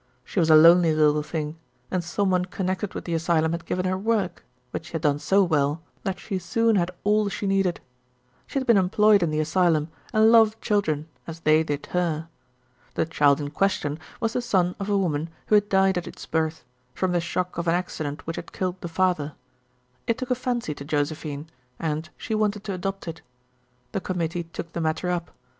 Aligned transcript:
She 0.23 0.39
was 0.39 0.49
a 0.49 0.55
lonely 0.55 0.95
little 0.95 1.21
thing, 1.21 1.59
and 1.91 2.03
some 2.03 2.31
one 2.31 2.45
connected 2.45 2.95
with 2.95 3.05
the 3.05 3.13
asylum 3.13 3.51
had 3.51 3.67
given 3.67 3.85
her 3.85 3.99
work, 3.99 4.43
which 4.71 4.85
she 4.87 4.91
had 4.93 5.03
done 5.03 5.19
so 5.19 5.43
well 5.43 5.83
that 6.01 6.17
she 6.19 6.39
soon 6.39 6.75
had 6.75 6.89
all 7.03 7.29
she 7.29 7.45
needed. 7.45 7.79
She 8.47 8.57
had 8.57 8.65
been 8.65 8.77
employed 8.79 9.21
in 9.21 9.29
the 9.29 9.39
asylum, 9.39 9.89
and 10.11 10.31
loved 10.31 10.59
children 10.59 11.07
as 11.27 11.41
they 11.41 11.61
did 11.63 11.85
her. 11.91 12.29
The 12.95 13.05
child 13.05 13.39
in 13.39 13.51
question 13.51 13.99
was 14.19 14.33
the 14.33 14.41
son 14.41 14.73
of 14.79 14.89
a 14.89 14.97
woman 14.97 15.29
who 15.49 15.53
had 15.53 15.69
died 15.69 15.99
at 15.99 16.07
its 16.07 16.25
birth, 16.25 16.65
from 16.95 17.11
the 17.11 17.21
shock 17.21 17.59
of 17.59 17.67
an 17.67 17.75
accident 17.75 18.25
which 18.25 18.37
had 18.37 18.51
killed 18.51 18.81
the 18.81 18.87
father. 18.87 19.33
It 20.07 20.17
took 20.17 20.31
a 20.31 20.33
fancy 20.33 20.73
to 20.73 20.83
Josephine, 20.83 21.45
and 21.77 22.09
she 22.17 22.33
wanted 22.33 22.63
to 22.63 22.73
adopt 22.73 23.07
it. 23.07 23.21
The 23.91 24.01
committee 24.01 24.45
took 24.45 24.73
the 24.73 24.81
matter 24.81 25.11
up. 25.11 25.29